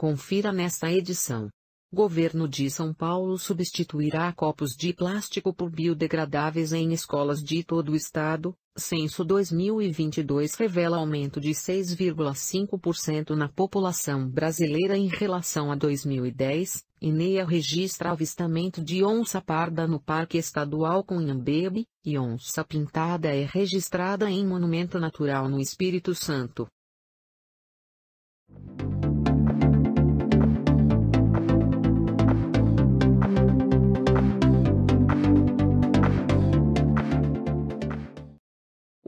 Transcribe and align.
Confira 0.00 0.50
nesta 0.50 0.90
edição. 0.90 1.50
Governo 1.92 2.48
de 2.48 2.70
São 2.70 2.94
Paulo 2.94 3.36
substituirá 3.36 4.32
copos 4.32 4.74
de 4.74 4.94
plástico 4.94 5.52
por 5.52 5.68
biodegradáveis 5.68 6.72
em 6.72 6.94
escolas 6.94 7.44
de 7.44 7.62
todo 7.62 7.92
o 7.92 7.94
estado. 7.94 8.54
Censo 8.74 9.22
2022 9.22 10.54
revela 10.54 10.96
aumento 10.96 11.38
de 11.38 11.50
6,5% 11.50 13.36
na 13.36 13.46
população 13.46 14.26
brasileira 14.26 14.96
em 14.96 15.06
relação 15.06 15.70
a 15.70 15.74
2010. 15.74 16.82
INEA 17.02 17.44
registra 17.44 18.10
avistamento 18.10 18.82
de 18.82 19.04
onça 19.04 19.38
parda 19.42 19.86
no 19.86 20.00
Parque 20.00 20.38
Estadual 20.38 21.04
Cunhambebe, 21.04 21.86
e 22.02 22.18
onça 22.18 22.64
pintada 22.64 23.36
é 23.36 23.44
registrada 23.44 24.30
em 24.30 24.46
Monumento 24.46 24.98
Natural 24.98 25.46
no 25.46 25.60
Espírito 25.60 26.14
Santo. 26.14 26.66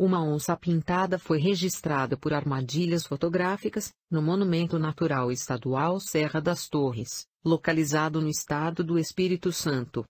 Uma 0.04 0.20
onça 0.20 0.56
pintada 0.56 1.16
foi 1.16 1.38
registrada 1.38 2.16
por 2.16 2.34
armadilhas 2.34 3.06
fotográficas, 3.06 3.92
no 4.10 4.20
Monumento 4.20 4.76
Natural 4.76 5.30
Estadual 5.30 6.00
Serra 6.00 6.40
das 6.40 6.68
Torres, 6.68 7.24
localizado 7.44 8.20
no 8.20 8.28
estado 8.28 8.82
do 8.82 8.98
Espírito 8.98 9.52
Santo. 9.52 10.04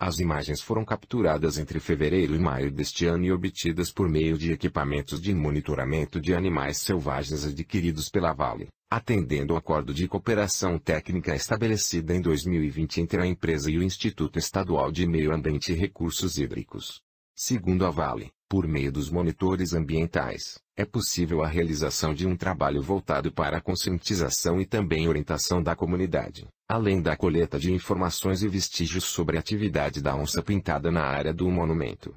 As 0.00 0.20
imagens 0.20 0.62
foram 0.62 0.86
capturadas 0.86 1.58
entre 1.58 1.78
fevereiro 1.78 2.34
e 2.34 2.38
maio 2.38 2.72
deste 2.72 3.04
ano 3.04 3.26
e 3.26 3.30
obtidas 3.30 3.92
por 3.92 4.08
meio 4.08 4.38
de 4.38 4.52
equipamentos 4.52 5.20
de 5.20 5.34
monitoramento 5.34 6.18
de 6.18 6.32
animais 6.32 6.78
selvagens 6.78 7.44
adquiridos 7.44 8.08
pela 8.08 8.32
Vale, 8.32 8.68
atendendo 8.90 9.52
ao 9.52 9.58
acordo 9.58 9.92
de 9.92 10.08
cooperação 10.08 10.78
técnica 10.78 11.36
estabelecido 11.36 12.10
em 12.10 12.22
2020 12.22 13.02
entre 13.02 13.20
a 13.20 13.26
empresa 13.26 13.70
e 13.70 13.76
o 13.76 13.82
Instituto 13.82 14.38
Estadual 14.38 14.90
de 14.90 15.06
Meio 15.06 15.30
Ambiente 15.30 15.72
e 15.72 15.76
Recursos 15.76 16.38
Hídricos. 16.38 17.04
Segundo 17.38 17.84
a 17.84 17.90
Vale, 17.90 18.32
por 18.48 18.66
meio 18.66 18.90
dos 18.90 19.10
monitores 19.10 19.74
ambientais, 19.74 20.58
é 20.74 20.86
possível 20.86 21.42
a 21.42 21.46
realização 21.46 22.14
de 22.14 22.26
um 22.26 22.34
trabalho 22.34 22.80
voltado 22.80 23.30
para 23.30 23.58
a 23.58 23.60
conscientização 23.60 24.58
e 24.58 24.64
também 24.64 25.06
orientação 25.06 25.62
da 25.62 25.76
comunidade, 25.76 26.48
além 26.66 27.02
da 27.02 27.14
coleta 27.14 27.58
de 27.58 27.70
informações 27.70 28.42
e 28.42 28.48
vestígios 28.48 29.04
sobre 29.04 29.36
a 29.36 29.40
atividade 29.40 30.00
da 30.00 30.16
onça 30.16 30.42
pintada 30.42 30.90
na 30.90 31.02
área 31.02 31.34
do 31.34 31.50
monumento. 31.50 32.14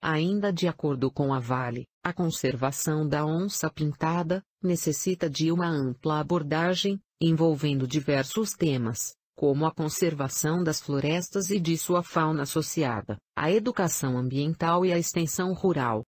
Ainda 0.00 0.50
de 0.50 0.66
acordo 0.66 1.10
com 1.10 1.34
a 1.34 1.38
Vale, 1.38 1.84
a 2.02 2.14
conservação 2.14 3.06
da 3.06 3.26
onça 3.26 3.68
pintada 3.68 4.42
necessita 4.62 5.28
de 5.28 5.52
uma 5.52 5.68
ampla 5.68 6.20
abordagem, 6.20 6.98
envolvendo 7.20 7.86
diversos 7.86 8.52
temas, 8.54 9.14
como 9.36 9.66
a 9.66 9.74
conservação 9.74 10.62
das 10.62 10.80
florestas 10.80 11.50
e 11.50 11.58
de 11.58 11.76
sua 11.76 12.02
fauna 12.02 12.42
associada, 12.42 13.16
a 13.36 13.50
educação 13.50 14.16
ambiental 14.16 14.84
e 14.84 14.92
a 14.92 14.98
extensão 14.98 15.52
rural. 15.52 16.04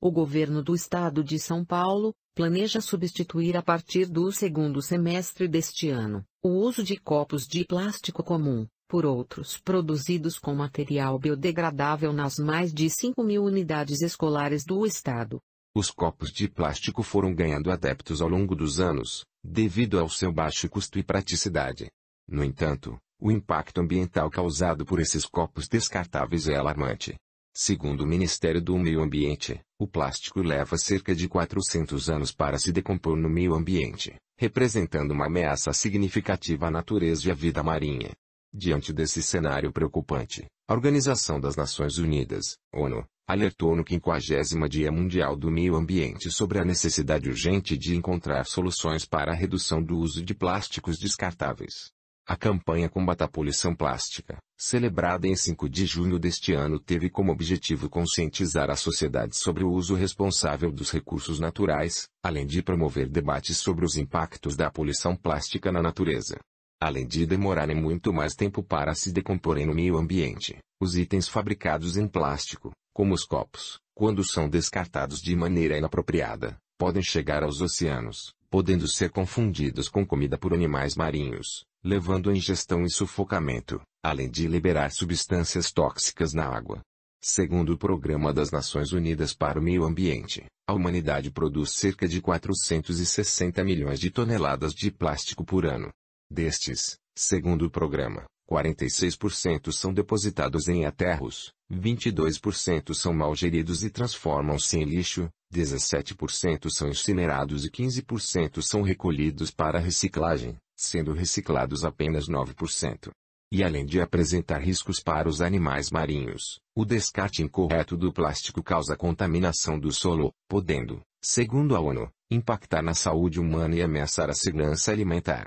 O 0.00 0.10
governo 0.10 0.62
do 0.62 0.74
estado 0.74 1.24
de 1.24 1.38
São 1.38 1.64
Paulo 1.64 2.12
planeja 2.34 2.80
substituir 2.80 3.56
a 3.56 3.62
partir 3.62 4.06
do 4.06 4.30
segundo 4.30 4.82
semestre 4.82 5.48
deste 5.48 5.88
ano 5.88 6.24
o 6.42 6.48
uso 6.48 6.84
de 6.84 6.96
copos 6.96 7.46
de 7.46 7.64
plástico 7.64 8.22
comum 8.22 8.68
por 8.88 9.04
outros 9.04 9.58
produzidos 9.58 10.38
com 10.38 10.54
material 10.54 11.18
biodegradável 11.18 12.12
nas 12.12 12.36
mais 12.36 12.72
de 12.72 12.88
5 12.88 13.22
mil 13.24 13.42
unidades 13.42 14.00
escolares 14.00 14.64
do 14.64 14.86
estado. 14.86 15.40
Os 15.74 15.90
copos 15.90 16.30
de 16.30 16.48
plástico 16.48 17.02
foram 17.02 17.34
ganhando 17.34 17.70
adeptos 17.70 18.22
ao 18.22 18.28
longo 18.28 18.54
dos 18.54 18.78
anos, 18.80 19.24
devido 19.46 19.98
ao 19.98 20.08
seu 20.08 20.32
baixo 20.32 20.68
custo 20.68 20.98
e 20.98 21.02
praticidade. 21.02 21.88
No 22.28 22.42
entanto, 22.42 22.98
o 23.20 23.30
impacto 23.30 23.80
ambiental 23.80 24.28
causado 24.28 24.84
por 24.84 25.00
esses 25.00 25.24
copos 25.24 25.68
descartáveis 25.68 26.48
é 26.48 26.56
alarmante. 26.56 27.14
Segundo 27.54 28.02
o 28.02 28.06
Ministério 28.06 28.60
do 28.60 28.76
Meio 28.76 29.00
Ambiente, 29.00 29.60
o 29.78 29.86
plástico 29.86 30.42
leva 30.42 30.76
cerca 30.76 31.14
de 31.14 31.26
400 31.26 32.10
anos 32.10 32.32
para 32.32 32.58
se 32.58 32.70
decompor 32.70 33.16
no 33.16 33.30
meio 33.30 33.54
ambiente, 33.54 34.14
representando 34.36 35.12
uma 35.12 35.26
ameaça 35.26 35.72
significativa 35.72 36.66
à 36.66 36.70
natureza 36.70 37.28
e 37.28 37.30
à 37.30 37.34
vida 37.34 37.62
marinha. 37.62 38.10
Diante 38.52 38.92
desse 38.92 39.22
cenário 39.22 39.72
preocupante, 39.72 40.44
a 40.68 40.74
Organização 40.74 41.40
das 41.40 41.56
Nações 41.56 41.96
Unidas, 41.96 42.58
ONU, 42.74 43.06
alertou 43.28 43.74
no 43.74 43.84
50 43.84 44.68
Dia 44.68 44.92
Mundial 44.92 45.36
do 45.36 45.50
Meio 45.50 45.74
Ambiente 45.74 46.30
sobre 46.30 46.60
a 46.60 46.64
necessidade 46.64 47.28
urgente 47.28 47.76
de 47.76 47.96
encontrar 47.96 48.46
soluções 48.46 49.04
para 49.04 49.32
a 49.32 49.34
redução 49.34 49.82
do 49.82 49.98
uso 49.98 50.24
de 50.24 50.32
plásticos 50.32 50.96
descartáveis. 50.96 51.90
A 52.24 52.36
campanha 52.36 52.88
Combata 52.88 53.24
a 53.24 53.28
Poluição 53.28 53.74
Plástica, 53.74 54.38
celebrada 54.56 55.26
em 55.26 55.34
5 55.34 55.68
de 55.68 55.86
junho 55.86 56.18
deste 56.20 56.52
ano, 56.52 56.78
teve 56.78 57.10
como 57.10 57.32
objetivo 57.32 57.88
conscientizar 57.88 58.70
a 58.70 58.76
sociedade 58.76 59.36
sobre 59.36 59.64
o 59.64 59.70
uso 59.70 59.94
responsável 59.94 60.70
dos 60.70 60.92
recursos 60.92 61.40
naturais, 61.40 62.06
além 62.24 62.46
de 62.46 62.62
promover 62.62 63.08
debates 63.08 63.58
sobre 63.58 63.84
os 63.84 63.96
impactos 63.96 64.56
da 64.56 64.70
poluição 64.70 65.16
plástica 65.16 65.72
na 65.72 65.82
natureza. 65.82 66.38
Além 66.80 67.06
de 67.06 67.26
demorarem 67.26 67.76
muito 67.76 68.12
mais 68.12 68.34
tempo 68.34 68.62
para 68.62 68.94
se 68.94 69.12
decomporem 69.12 69.66
no 69.66 69.74
meio 69.74 69.96
ambiente, 69.96 70.58
os 70.80 70.96
itens 70.96 71.26
fabricados 71.26 71.96
em 71.96 72.06
plástico, 72.06 72.72
como 72.96 73.12
os 73.12 73.26
copos, 73.26 73.78
quando 73.94 74.24
são 74.24 74.48
descartados 74.48 75.20
de 75.20 75.36
maneira 75.36 75.76
inapropriada, 75.76 76.56
podem 76.78 77.02
chegar 77.02 77.42
aos 77.42 77.60
oceanos, 77.60 78.32
podendo 78.48 78.88
ser 78.88 79.10
confundidos 79.10 79.86
com 79.90 80.06
comida 80.06 80.38
por 80.38 80.54
animais 80.54 80.96
marinhos, 80.96 81.66
levando 81.84 82.30
a 82.30 82.34
ingestão 82.34 82.86
e 82.86 82.90
sufocamento, 82.90 83.82
além 84.02 84.30
de 84.30 84.48
liberar 84.48 84.90
substâncias 84.92 85.70
tóxicas 85.70 86.32
na 86.32 86.46
água. 86.46 86.80
Segundo 87.22 87.74
o 87.74 87.78
Programa 87.78 88.32
das 88.32 88.50
Nações 88.50 88.92
Unidas 88.92 89.34
para 89.34 89.60
o 89.60 89.62
Meio 89.62 89.84
Ambiente, 89.84 90.46
a 90.66 90.72
humanidade 90.72 91.30
produz 91.30 91.72
cerca 91.72 92.08
de 92.08 92.22
460 92.22 93.62
milhões 93.62 94.00
de 94.00 94.10
toneladas 94.10 94.72
de 94.72 94.90
plástico 94.90 95.44
por 95.44 95.66
ano. 95.66 95.90
Destes, 96.32 96.96
segundo 97.14 97.66
o 97.66 97.70
programa, 97.70 98.24
46% 98.50 99.70
são 99.70 99.92
depositados 99.92 100.66
em 100.66 100.86
aterros, 100.86 101.52
22% 101.72 102.94
são 102.94 103.12
mal 103.12 103.34
geridos 103.34 103.82
e 103.82 103.90
transformam-se 103.90 104.78
em 104.78 104.84
lixo, 104.84 105.28
17% 105.52 106.70
são 106.70 106.88
incinerados 106.88 107.64
e 107.64 107.70
15% 107.70 108.62
são 108.62 108.82
recolhidos 108.82 109.50
para 109.50 109.78
reciclagem, 109.78 110.56
sendo 110.76 111.12
reciclados 111.12 111.84
apenas 111.84 112.28
9%. 112.28 113.10
E 113.52 113.62
além 113.62 113.86
de 113.86 114.00
apresentar 114.00 114.58
riscos 114.58 115.00
para 115.00 115.28
os 115.28 115.40
animais 115.40 115.90
marinhos, 115.90 116.60
o 116.74 116.84
descarte 116.84 117.42
incorreto 117.42 117.96
do 117.96 118.12
plástico 118.12 118.62
causa 118.62 118.96
contaminação 118.96 119.78
do 119.78 119.92
solo, 119.92 120.32
podendo, 120.48 121.00
segundo 121.22 121.76
a 121.76 121.80
ONU, 121.80 122.10
impactar 122.30 122.82
na 122.82 122.92
saúde 122.92 123.38
humana 123.38 123.76
e 123.76 123.82
ameaçar 123.82 124.28
a 124.28 124.34
segurança 124.34 124.90
alimentar. 124.90 125.46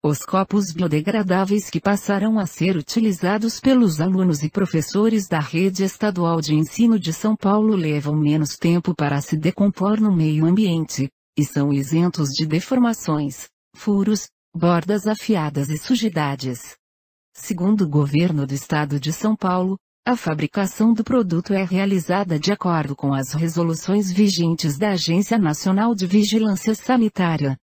Os 0.00 0.24
copos 0.24 0.72
biodegradáveis 0.72 1.68
que 1.68 1.80
passarão 1.80 2.38
a 2.38 2.46
ser 2.46 2.76
utilizados 2.76 3.58
pelos 3.58 4.00
alunos 4.00 4.44
e 4.44 4.48
professores 4.48 5.26
da 5.26 5.40
Rede 5.40 5.82
Estadual 5.82 6.40
de 6.40 6.54
Ensino 6.54 7.00
de 7.00 7.12
São 7.12 7.34
Paulo 7.34 7.74
levam 7.74 8.14
menos 8.14 8.56
tempo 8.56 8.94
para 8.94 9.20
se 9.20 9.36
decompor 9.36 10.00
no 10.00 10.14
meio 10.14 10.46
ambiente, 10.46 11.10
e 11.36 11.44
são 11.44 11.72
isentos 11.72 12.28
de 12.28 12.46
deformações, 12.46 13.48
furos, 13.74 14.28
bordas 14.54 15.04
afiadas 15.08 15.68
e 15.68 15.76
sujidades. 15.76 16.76
Segundo 17.34 17.82
o 17.82 17.88
governo 17.88 18.46
do 18.46 18.54
estado 18.54 19.00
de 19.00 19.12
São 19.12 19.34
Paulo, 19.34 19.76
a 20.06 20.16
fabricação 20.16 20.94
do 20.94 21.02
produto 21.02 21.52
é 21.52 21.64
realizada 21.64 22.38
de 22.38 22.52
acordo 22.52 22.94
com 22.94 23.12
as 23.12 23.32
resoluções 23.32 24.12
vigentes 24.12 24.78
da 24.78 24.90
Agência 24.90 25.36
Nacional 25.36 25.92
de 25.92 26.06
Vigilância 26.06 26.72
Sanitária, 26.72 27.58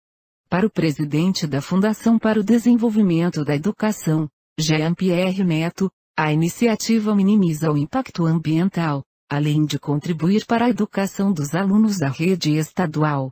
para 0.50 0.67
o 0.67 0.70
presidente 0.70 1.47
da 1.47 1.62
Fundação 1.62 2.19
para 2.19 2.41
o 2.41 2.43
Desenvolvimento 2.43 3.44
da 3.44 3.55
Educação, 3.55 4.29
Jean-Pierre 4.58 5.44
Neto, 5.44 5.88
a 6.19 6.32
iniciativa 6.32 7.14
minimiza 7.14 7.70
o 7.70 7.79
impacto 7.79 8.26
ambiental, 8.26 9.05
além 9.31 9.64
de 9.64 9.79
contribuir 9.79 10.44
para 10.47 10.64
a 10.64 10.69
educação 10.69 11.32
dos 11.32 11.55
alunos 11.55 11.99
da 11.99 12.08
rede 12.08 12.56
estadual. 12.56 13.31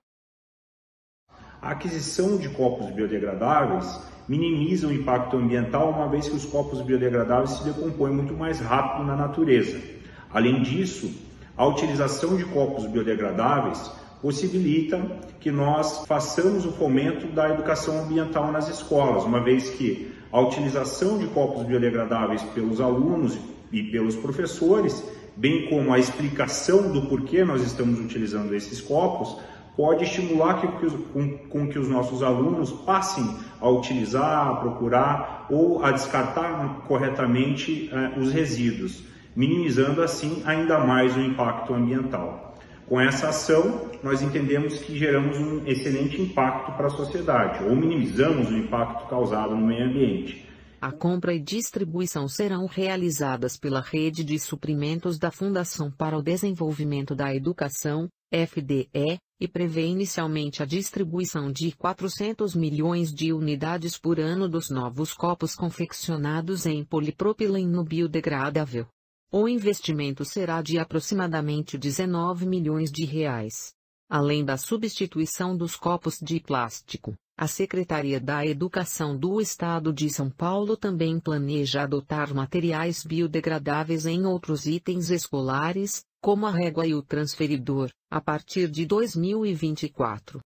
A 1.60 1.72
aquisição 1.72 2.38
de 2.38 2.50
copos 2.50 2.94
biodegradáveis 2.94 4.00
minimiza 4.28 4.86
o 4.86 4.92
impacto 4.92 5.38
ambiental, 5.38 5.90
uma 5.90 6.08
vez 6.08 6.28
que 6.28 6.36
os 6.36 6.46
copos 6.46 6.80
biodegradáveis 6.82 7.50
se 7.50 7.64
decompõem 7.64 8.14
muito 8.14 8.34
mais 8.34 8.60
rápido 8.60 9.04
na 9.04 9.16
natureza. 9.16 9.82
Além 10.30 10.62
disso, 10.62 11.12
a 11.56 11.66
utilização 11.66 12.36
de 12.36 12.44
copos 12.44 12.86
biodegradáveis 12.86 13.90
possibilita 14.20 15.00
que 15.40 15.50
nós 15.50 16.04
façamos 16.06 16.66
o 16.66 16.72
fomento 16.72 17.26
da 17.28 17.50
educação 17.50 18.02
ambiental 18.02 18.50
nas 18.50 18.68
escolas, 18.68 19.24
uma 19.24 19.40
vez 19.40 19.70
que 19.70 20.12
a 20.32 20.40
utilização 20.40 21.18
de 21.18 21.26
copos 21.28 21.64
biodegradáveis 21.64 22.42
pelos 22.54 22.80
alunos 22.80 23.38
e 23.72 23.82
pelos 23.82 24.16
professores 24.16 25.02
bem 25.38 25.68
como 25.68 25.94
a 25.94 25.98
explicação 26.00 26.90
do 26.92 27.02
porquê 27.02 27.44
nós 27.44 27.62
estamos 27.62 28.00
utilizando 28.00 28.52
esses 28.54 28.80
copos, 28.80 29.40
pode 29.76 30.02
estimular 30.02 30.60
que, 30.60 30.66
com, 31.12 31.38
com, 31.48 31.68
que 31.68 31.78
os 31.78 31.88
nossos 31.88 32.24
alunos 32.24 32.72
passem 32.72 33.24
a 33.60 33.68
utilizar, 33.68 34.48
a 34.48 34.56
procurar 34.56 35.46
ou 35.48 35.84
a 35.84 35.92
descartar 35.92 36.82
corretamente 36.88 37.88
eh, 37.92 38.18
os 38.18 38.32
resíduos, 38.32 39.04
minimizando 39.36 40.02
assim 40.02 40.42
ainda 40.44 40.80
mais 40.80 41.16
o 41.16 41.20
impacto 41.20 41.72
ambiental. 41.72 42.47
Com 42.88 42.98
essa 42.98 43.28
ação, 43.28 43.90
nós 44.02 44.22
entendemos 44.22 44.78
que 44.78 44.98
geramos 44.98 45.36
um 45.36 45.66
excelente 45.66 46.22
impacto 46.22 46.72
para 46.72 46.86
a 46.86 46.90
sociedade, 46.90 47.62
ou 47.64 47.76
minimizamos 47.76 48.48
o 48.48 48.56
impacto 48.56 49.06
causado 49.08 49.54
no 49.54 49.66
meio 49.66 49.84
ambiente. 49.84 50.48
A 50.80 50.90
compra 50.90 51.34
e 51.34 51.40
distribuição 51.40 52.28
serão 52.28 52.64
realizadas 52.64 53.58
pela 53.58 53.82
Rede 53.82 54.24
de 54.24 54.38
Suprimentos 54.38 55.18
da 55.18 55.30
Fundação 55.30 55.90
para 55.90 56.16
o 56.16 56.22
Desenvolvimento 56.22 57.14
da 57.14 57.34
Educação, 57.34 58.08
FDE, 58.32 59.18
e 59.40 59.46
prevê 59.46 59.86
inicialmente 59.86 60.62
a 60.62 60.66
distribuição 60.66 61.52
de 61.52 61.72
400 61.72 62.54
milhões 62.54 63.12
de 63.12 63.34
unidades 63.34 63.98
por 63.98 64.18
ano 64.18 64.48
dos 64.48 64.70
novos 64.70 65.12
copos 65.12 65.54
confeccionados 65.54 66.64
em 66.64 66.84
polipropileno 66.84 67.84
biodegradável. 67.84 68.86
O 69.30 69.46
investimento 69.46 70.24
será 70.24 70.62
de 70.62 70.78
aproximadamente 70.78 71.76
19 71.76 72.46
milhões 72.46 72.90
de 72.90 73.04
reais. 73.04 73.74
Além 74.08 74.42
da 74.42 74.56
substituição 74.56 75.54
dos 75.54 75.76
copos 75.76 76.16
de 76.18 76.40
plástico, 76.40 77.14
a 77.36 77.46
Secretaria 77.46 78.18
da 78.18 78.46
Educação 78.46 79.14
do 79.14 79.38
Estado 79.38 79.92
de 79.92 80.08
São 80.08 80.30
Paulo 80.30 80.78
também 80.78 81.20
planeja 81.20 81.82
adotar 81.82 82.34
materiais 82.34 83.04
biodegradáveis 83.04 84.06
em 84.06 84.24
outros 84.24 84.64
itens 84.64 85.10
escolares, 85.10 86.06
como 86.22 86.46
a 86.46 86.50
régua 86.50 86.86
e 86.86 86.94
o 86.94 87.02
transferidor, 87.02 87.90
a 88.10 88.22
partir 88.22 88.70
de 88.70 88.86
2024. 88.86 90.40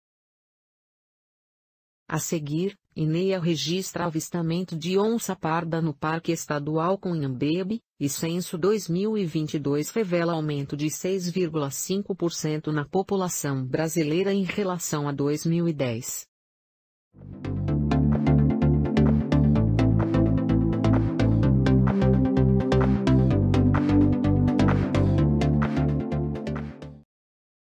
A 2.09 2.19
seguir, 2.19 2.77
INEA 2.95 3.41
registra 3.41 4.05
avistamento 4.05 4.77
de 4.77 4.99
onça 4.99 5.35
parda 5.35 5.81
no 5.81 5.95
Parque 5.95 6.31
Estadual 6.31 6.99
Cunhambebe, 6.99 7.81
e 7.99 8.09
censo 8.09 8.59
2022 8.59 9.91
revela 9.91 10.35
aumento 10.35 10.77
de 10.77 10.87
6,5% 10.87 12.67
na 12.67 12.85
população 12.85 13.65
brasileira 13.65 14.33
em 14.33 14.43
relação 14.43 15.09
a 15.09 15.13
2010. 15.13 16.27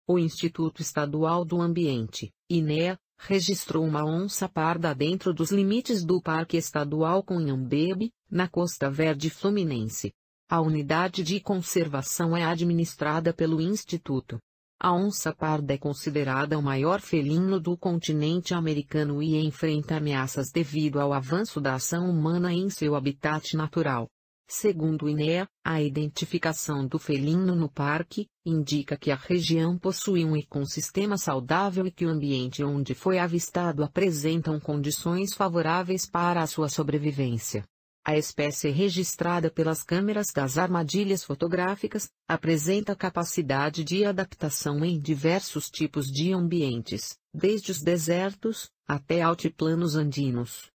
O 0.08 0.20
Instituto 0.20 0.82
Estadual 0.82 1.44
do 1.44 1.62
Ambiente, 1.62 2.32
INEA, 2.50 3.00
registrou 3.18 3.86
uma 3.86 4.06
onça 4.06 4.48
parda 4.48 4.94
dentro 4.94 5.34
dos 5.34 5.52
limites 5.52 6.04
do 6.04 6.22
Parque 6.22 6.58
Estadual 6.58 7.24
Cunhambebe, 7.24 8.12
na 8.30 8.48
Costa 8.48 8.90
Verde 8.90 9.30
Fluminense. 9.30 10.14
A 10.50 10.62
unidade 10.62 11.24
de 11.24 11.40
conservação 11.40 12.36
é 12.36 12.44
administrada 12.44 13.34
pelo 13.34 13.60
Instituto. 13.60 14.40
A 14.80 14.94
onça 14.94 15.34
parda 15.34 15.74
é 15.74 15.78
considerada 15.78 16.60
o 16.60 16.62
maior 16.62 17.00
felino 17.00 17.60
do 17.60 17.78
continente 17.78 18.54
americano 18.54 19.24
e 19.24 19.38
enfrenta 19.38 19.96
ameaças 19.96 20.52
devido 20.52 21.00
ao 21.00 21.14
avanço 21.14 21.62
da 21.62 21.76
ação 21.76 22.10
humana 22.10 22.54
em 22.54 22.70
seu 22.70 22.94
habitat 22.94 23.56
natural. 23.56 24.08
Segundo 24.48 25.10
INEA, 25.10 25.48
a 25.64 25.82
identificação 25.82 26.86
do 26.86 27.00
felino 27.00 27.56
no 27.56 27.68
parque 27.68 28.28
indica 28.46 28.96
que 28.96 29.10
a 29.10 29.16
região 29.16 29.76
possui 29.76 30.24
um 30.24 30.36
ecossistema 30.38 31.18
saudável 31.18 31.88
e 31.88 31.92
que 31.92 32.06
o 32.06 32.10
ambiente 32.10 32.64
onde 32.64 32.94
foi 32.94 33.18
avistado 33.18 33.84
apresentam 33.84 34.60
condições 34.60 35.34
favoráveis 35.34 36.08
para 36.08 36.44
a 36.44 36.48
sua 36.48 36.70
sobrevivência. 36.70 37.66
A 38.08 38.16
espécie 38.16 38.70
registrada 38.70 39.50
pelas 39.50 39.82
câmeras 39.82 40.28
das 40.32 40.60
armadilhas 40.60 41.24
fotográficas 41.24 42.08
apresenta 42.28 42.96
capacidade 42.96 43.84
de 43.84 44.06
adaptação 44.06 44.86
em 44.86 45.00
diversos 45.00 45.72
tipos 45.72 46.06
de 46.06 46.32
ambientes, 46.32 47.18
desde 47.34 47.72
os 47.72 47.82
desertos 47.82 48.70
até 48.88 49.24
altiplanos 49.24 49.96
andinos. 49.96 50.75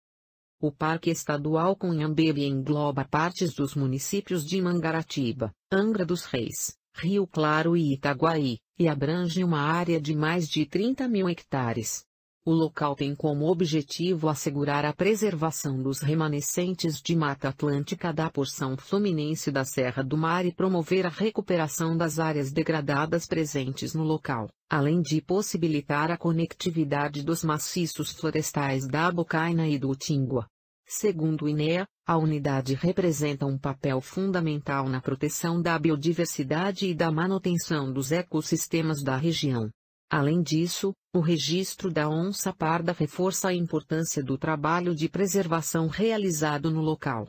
O 0.62 0.70
Parque 0.70 1.08
Estadual 1.08 1.74
Cunhambebe 1.74 2.44
engloba 2.44 3.02
partes 3.02 3.54
dos 3.54 3.74
municípios 3.74 4.44
de 4.44 4.60
Mangaratiba, 4.60 5.54
Angra 5.72 6.04
dos 6.04 6.26
Reis, 6.26 6.76
Rio 6.94 7.26
Claro 7.26 7.74
e 7.74 7.94
Itaguaí, 7.94 8.58
e 8.78 8.86
abrange 8.86 9.42
uma 9.42 9.62
área 9.62 9.98
de 9.98 10.14
mais 10.14 10.46
de 10.46 10.66
30 10.66 11.08
mil 11.08 11.30
hectares. 11.30 12.04
O 12.44 12.52
local 12.52 12.94
tem 12.94 13.14
como 13.14 13.50
objetivo 13.50 14.28
assegurar 14.28 14.84
a 14.84 14.92
preservação 14.92 15.82
dos 15.82 16.00
remanescentes 16.00 17.00
de 17.00 17.16
Mata 17.16 17.48
Atlântica 17.48 18.12
da 18.12 18.28
porção 18.28 18.76
fluminense 18.76 19.50
da 19.50 19.64
Serra 19.64 20.04
do 20.04 20.18
Mar 20.18 20.44
e 20.44 20.52
promover 20.52 21.06
a 21.06 21.10
recuperação 21.10 21.96
das 21.96 22.18
áreas 22.18 22.52
degradadas 22.52 23.26
presentes 23.26 23.94
no 23.94 24.02
local, 24.02 24.50
além 24.70 25.02
de 25.02 25.20
possibilitar 25.20 26.12
a 26.12 26.16
conectividade 26.16 27.24
dos 27.24 27.42
maciços 27.42 28.12
florestais 28.12 28.86
da 28.86 29.08
Abocaina 29.08 29.66
e 29.66 29.76
do 29.76 29.90
Utingua. 29.90 30.46
Segundo 30.86 31.44
o 31.44 31.48
INEA, 31.48 31.86
a 32.06 32.16
unidade 32.16 32.74
representa 32.74 33.46
um 33.46 33.58
papel 33.58 34.00
fundamental 34.00 34.88
na 34.88 35.00
proteção 35.00 35.60
da 35.60 35.76
biodiversidade 35.76 36.86
e 36.86 36.94
da 36.94 37.10
manutenção 37.10 37.92
dos 37.92 38.12
ecossistemas 38.12 39.02
da 39.02 39.16
região. 39.16 39.68
Além 40.08 40.40
disso, 40.40 40.92
o 41.12 41.20
registro 41.20 41.92
da 41.92 42.08
onça 42.08 42.52
parda 42.52 42.92
reforça 42.92 43.48
a 43.48 43.54
importância 43.54 44.22
do 44.22 44.38
trabalho 44.38 44.94
de 44.94 45.08
preservação 45.08 45.88
realizado 45.88 46.70
no 46.70 46.80
local. 46.80 47.26